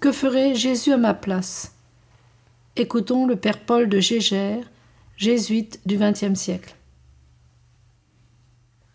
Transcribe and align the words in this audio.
que 0.00 0.12
ferait 0.12 0.54
Jésus 0.54 0.92
à 0.92 0.96
ma 0.96 1.14
place? 1.14 1.72
Écoutons 2.76 3.26
le 3.26 3.36
Père 3.36 3.58
Paul 3.58 3.88
de 3.88 3.98
Gégère, 3.98 4.64
jésuite 5.16 5.80
du 5.86 5.96
XXe 5.96 6.34
siècle. 6.34 6.76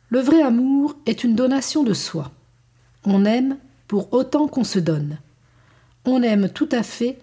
Le 0.09 0.19
vrai 0.19 0.41
amour 0.41 0.95
est 1.05 1.23
une 1.23 1.35
donation 1.35 1.83
de 1.83 1.93
soi. 1.93 2.31
On 3.05 3.25
aime 3.25 3.57
pour 3.87 4.13
autant 4.13 4.47
qu'on 4.47 4.63
se 4.63 4.77
donne. 4.77 5.17
On 6.05 6.21
aime 6.21 6.49
tout 6.49 6.69
à 6.71 6.83
fait 6.83 7.17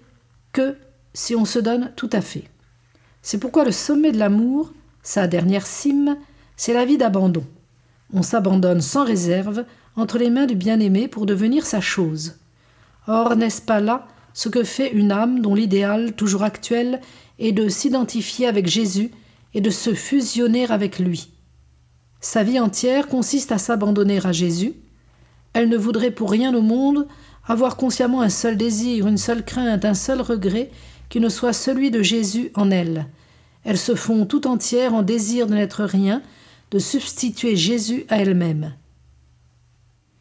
que 0.53 0.77
si 1.15 1.35
on 1.35 1.45
se 1.45 1.59
donne 1.59 1.93
tout 1.97 2.11
à 2.13 2.21
fait. 2.21 2.45
C'est 3.23 3.39
pourquoi 3.39 3.65
le 3.65 3.73
sommet 3.73 4.13
de 4.13 4.19
l'amour, 4.19 4.73
sa 5.03 5.29
dernière 5.29 5.67
cime, 5.67 6.17
c'est 6.57 6.73
la 6.73 6.85
vie 6.85 6.99
d'abandon. 6.99 7.45
On 8.13 8.23
s'abandonne 8.23 8.81
sans 8.81 9.05
réserve 9.05 9.65
entre 9.97 10.19
les 10.19 10.31
mains 10.31 10.47
du 10.47 10.55
bien-aimé 10.55 11.09
pour 11.09 11.27
devenir 11.27 11.67
sa 11.67 11.81
chose. 11.81 12.39
Or, 13.09 13.37
n'est-ce 13.37 13.63
pas 13.63 13.81
là 13.81 14.07
ce 14.35 14.49
que 14.49 14.63
fait 14.63 14.93
une 14.93 15.11
âme 15.11 15.41
dont 15.41 15.55
l'idéal, 15.55 16.13
toujours 16.15 16.45
actuel, 16.45 17.01
est 17.39 17.53
de 17.53 17.69
s'identifier 17.69 18.47
avec 18.47 18.69
Jésus 18.69 19.11
et 19.55 19.61
de 19.61 19.71
se 19.71 19.95
fusionner 19.95 20.71
avec 20.71 20.99
lui? 20.99 21.33
Sa 22.21 22.43
vie 22.43 22.61
entière 22.61 23.09
consiste 23.09 23.51
à 23.51 23.59
s'abandonner 23.59 24.25
à 24.25 24.33
Jésus. 24.33 24.75
Elle 25.55 25.71
ne 25.71 25.79
voudrait 25.79 26.11
pour 26.11 26.31
rien 26.31 26.55
au 26.55 26.61
monde 26.61 27.09
avoir 27.47 27.77
consciemment 27.77 28.21
un 28.21 28.29
seul 28.29 28.59
désir, 28.59 29.09
une 29.09 29.17
seule 29.17 29.45
crainte, 29.45 29.87
un 29.87 29.95
seul 29.95 30.21
regret 30.21 30.71
qui 31.09 31.19
ne 31.19 31.31
soit 31.31 31.55
celui 31.55 31.91
de 31.91 32.03
Jésus 32.03 32.51
en 32.55 32.71
elle. 32.71 33.07
Elles 33.65 33.79
se 33.79 33.95
font 33.95 34.27
tout 34.27 34.47
entière 34.47 34.93
en 34.93 35.03
désir 35.03 35.47
de 35.47 35.55
n'être 35.55 35.85
rien, 35.85 36.23
de 36.71 36.79
substituer 36.79 37.57
Jésus 37.57 38.05
à 38.11 38.19
elle-même. 38.19 38.75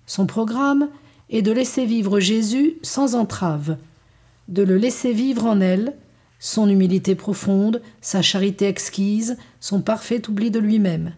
Son 0.05 0.25
programme 0.25 0.88
est 1.30 1.42
de 1.42 1.52
laisser 1.52 1.86
vivre 1.86 2.20
Jésus 2.20 2.78
sans 2.81 3.16
entrave, 3.16 3.78
de 4.47 4.64
le 4.64 4.78
laisser 4.78 5.11
vivre 5.11 5.45
en 5.45 5.59
elle, 5.59 5.94
son 6.39 6.69
humilité 6.69 7.16
profonde, 7.16 7.81
sa 8.02 8.22
charité 8.22 8.67
exquise, 8.67 9.38
son 9.59 9.81
parfait 9.81 10.22
oubli 10.30 10.52
de 10.52 10.59
lui-même. 10.59 11.14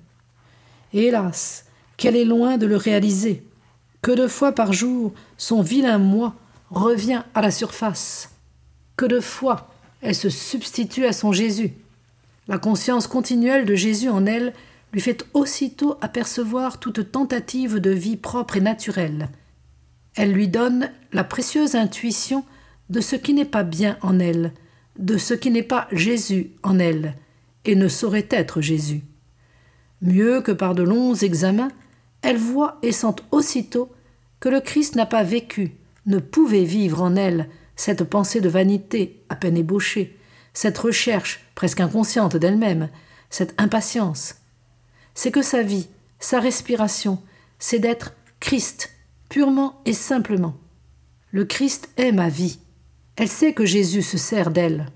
Hélas, 0.94 1.66
qu'elle 1.98 2.16
est 2.16 2.26
loin 2.26 2.58
de 2.58 2.66
le 2.66 2.78
réaliser. 2.78 3.44
Que 4.02 4.12
de 4.12 4.28
fois 4.28 4.54
par 4.54 4.72
jour 4.72 5.14
son 5.38 5.62
vilain 5.62 5.98
moi 5.98 6.36
revient 6.72 7.24
à 7.36 7.42
la 7.42 7.52
surface. 7.52 8.32
Que 8.96 9.06
de 9.06 9.20
fois 9.20 9.70
elle 10.02 10.16
se 10.16 10.30
substitue 10.30 11.06
à 11.06 11.14
son 11.14 11.34
Jésus. 11.34 11.74
La 12.48 12.58
conscience 12.58 13.08
continuelle 13.08 13.66
de 13.66 13.76
Jésus 13.76 14.10
en 14.10 14.26
elle 14.26 14.54
lui 14.94 15.02
fait 15.02 15.26
aussitôt 15.34 15.98
apercevoir 16.02 16.80
toute 16.80 17.12
tentative 17.12 17.80
de 17.80 17.92
vie 17.92 18.18
propre 18.18 18.58
et 18.58 18.62
naturelle. 18.62 19.30
Elle 20.16 20.32
lui 20.32 20.48
donne 20.48 20.92
la 21.14 21.24
précieuse 21.24 21.76
intuition 21.76 22.44
de 22.90 23.02
ce 23.02 23.16
qui 23.16 23.34
n'est 23.34 23.46
pas 23.46 23.64
bien 23.64 23.98
en 24.02 24.20
elle, 24.20 24.54
de 24.98 25.18
ce 25.18 25.34
qui 25.34 25.52
n'est 25.52 25.64
pas 25.64 25.88
Jésus 25.92 26.52
en 26.64 26.80
elle, 26.80 27.16
et 27.66 27.76
ne 27.76 27.88
saurait 27.88 28.28
être 28.30 28.62
Jésus. 28.62 29.04
Mieux 30.02 30.42
que 30.42 30.52
par 30.52 30.76
de 30.76 30.84
longs 30.84 31.14
examens, 31.14 31.72
elle 32.22 32.38
voit 32.38 32.80
et 32.82 32.92
sent 32.92 33.16
aussitôt 33.32 33.92
que 34.40 34.50
le 34.50 34.62
Christ 34.62 34.96
n'a 34.96 35.06
pas 35.06 35.24
vécu, 35.24 35.74
ne 36.06 36.20
pouvait 36.20 36.64
vivre 36.64 37.02
en 37.02 37.16
elle 37.16 37.50
cette 37.76 38.04
pensée 38.04 38.42
de 38.42 38.50
vanité 38.50 39.24
à 39.30 39.36
peine 39.36 39.58
ébauchée, 39.58 40.18
cette 40.54 40.78
recherche 40.78 41.46
presque 41.56 41.80
inconsciente 41.80 42.36
d'elle-même, 42.36 42.90
cette 43.30 43.54
impatience. 43.60 44.36
C'est 45.14 45.32
que 45.32 45.42
sa 45.42 45.62
vie, 45.62 45.88
sa 46.20 46.40
respiration, 46.40 47.22
c'est 47.60 47.80
d'être 47.80 48.14
Christ, 48.40 48.92
purement 49.30 49.82
et 49.86 49.94
simplement. 49.94 50.56
Le 51.32 51.46
Christ 51.46 51.90
est 51.98 52.12
ma 52.12 52.30
vie. 52.30 52.60
Elle 53.16 53.30
sait 53.30 53.54
que 53.54 53.66
Jésus 53.66 54.02
se 54.02 54.18
sert 54.18 54.52
d'elle. 54.52 54.88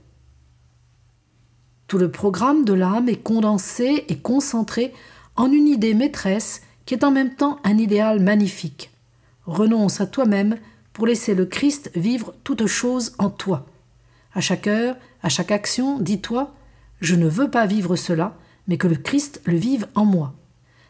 Tout 1.87 1.97
le 1.97 2.09
programme 2.09 2.65
de 2.65 2.73
l'âme 2.73 3.07
est 3.07 3.21
condensé 3.21 4.05
et 4.07 4.17
concentré 4.17 4.93
en 5.35 5.51
une 5.51 5.67
idée 5.67 5.93
maîtresse 5.93 6.61
qui 6.85 6.93
est 6.93 7.03
en 7.03 7.11
même 7.11 7.35
temps 7.35 7.59
un 7.63 7.77
idéal 7.77 8.19
magnifique. 8.19 8.91
Renonce 9.45 10.01
à 10.01 10.07
toi-même 10.07 10.57
pour 10.93 11.05
laisser 11.05 11.35
le 11.35 11.45
Christ 11.45 11.91
vivre 11.95 12.33
toute 12.43 12.65
chose 12.65 13.13
en 13.19 13.29
toi. 13.29 13.65
À 14.33 14.41
chaque 14.41 14.67
heure, 14.67 14.95
à 15.21 15.29
chaque 15.29 15.51
action, 15.51 15.99
dis-toi 15.99 16.53
Je 17.01 17.15
ne 17.15 17.27
veux 17.27 17.49
pas 17.49 17.65
vivre 17.65 17.95
cela, 17.95 18.35
mais 18.67 18.77
que 18.77 18.87
le 18.87 18.95
Christ 18.95 19.41
le 19.45 19.57
vive 19.57 19.87
en 19.95 20.05
moi. 20.05 20.33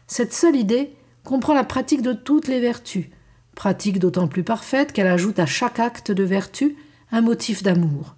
Cette 0.06 0.32
seule 0.32 0.56
idée 0.56 0.92
comprend 1.24 1.54
la 1.54 1.64
pratique 1.64 2.02
de 2.02 2.12
toutes 2.12 2.48
les 2.48 2.60
vertus, 2.60 3.06
pratique 3.54 3.98
d'autant 3.98 4.28
plus 4.28 4.42
parfaite 4.42 4.92
qu'elle 4.92 5.06
ajoute 5.06 5.38
à 5.38 5.46
chaque 5.46 5.80
acte 5.80 6.10
de 6.10 6.24
vertu 6.24 6.76
un 7.12 7.20
motif 7.20 7.62
d'amour. 7.62 8.16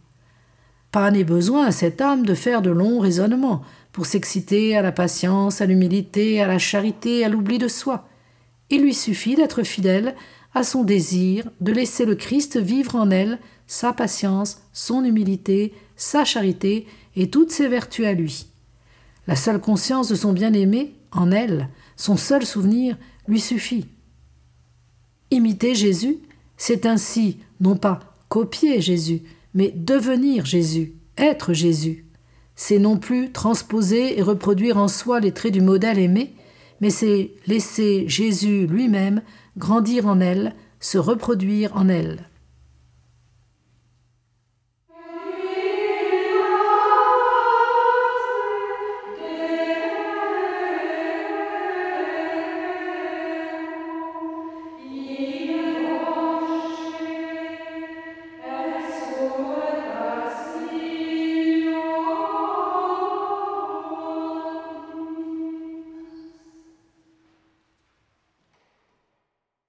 Pas 0.92 1.10
n'est 1.10 1.24
besoin 1.24 1.66
à 1.66 1.72
cette 1.72 2.00
âme 2.00 2.24
de 2.24 2.34
faire 2.34 2.62
de 2.62 2.70
longs 2.70 3.00
raisonnements 3.00 3.62
pour 3.92 4.06
s'exciter 4.06 4.76
à 4.76 4.82
la 4.82 4.92
patience, 4.92 5.60
à 5.60 5.66
l'humilité, 5.66 6.40
à 6.40 6.46
la 6.46 6.58
charité, 6.58 7.24
à 7.24 7.28
l'oubli 7.28 7.58
de 7.58 7.68
soi. 7.68 8.08
Il 8.70 8.82
lui 8.82 8.94
suffit 8.94 9.34
d'être 9.34 9.62
fidèle 9.62 10.14
à 10.54 10.62
son 10.64 10.84
désir 10.84 11.50
de 11.60 11.72
laisser 11.72 12.06
le 12.06 12.14
Christ 12.14 12.58
vivre 12.58 12.96
en 12.96 13.10
elle 13.10 13.38
sa 13.66 13.92
patience, 13.92 14.62
son 14.72 15.04
humilité, 15.04 15.74
sa 15.96 16.24
charité 16.24 16.86
et 17.14 17.30
toutes 17.30 17.50
ses 17.50 17.68
vertus 17.68 18.06
à 18.06 18.12
lui. 18.12 18.46
La 19.26 19.36
seule 19.36 19.60
conscience 19.60 20.08
de 20.08 20.14
son 20.14 20.32
bien-aimé, 20.32 20.94
en 21.12 21.30
elle, 21.30 21.68
son 21.96 22.16
seul 22.16 22.46
souvenir, 22.46 22.96
lui 23.26 23.40
suffit. 23.40 23.88
Imiter 25.36 25.74
Jésus, 25.74 26.16
c'est 26.56 26.86
ainsi 26.86 27.36
non 27.60 27.76
pas 27.76 28.00
copier 28.30 28.80
Jésus, 28.80 29.20
mais 29.52 29.70
devenir 29.70 30.46
Jésus, 30.46 30.94
être 31.18 31.52
Jésus. 31.52 32.06
C'est 32.54 32.78
non 32.78 32.96
plus 32.96 33.32
transposer 33.32 34.18
et 34.18 34.22
reproduire 34.22 34.78
en 34.78 34.88
soi 34.88 35.20
les 35.20 35.32
traits 35.32 35.52
du 35.52 35.60
modèle 35.60 35.98
aimé, 35.98 36.32
mais 36.80 36.88
c'est 36.88 37.32
laisser 37.46 38.08
Jésus 38.08 38.66
lui-même 38.66 39.20
grandir 39.58 40.06
en 40.06 40.20
elle, 40.20 40.54
se 40.80 40.96
reproduire 40.96 41.76
en 41.76 41.90
elle. 41.90 42.30